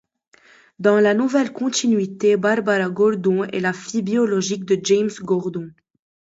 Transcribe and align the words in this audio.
Dans 0.79 0.99
la 0.99 1.13
nouvelle 1.13 1.53
continuité, 1.53 2.35
Barbara 2.35 2.89
Gordon 2.89 3.43
est 3.43 3.59
la 3.59 3.71
fille 3.71 4.01
biologique 4.01 4.65
de 4.65 4.79
James 4.83 5.11
Gordon. 5.19 5.69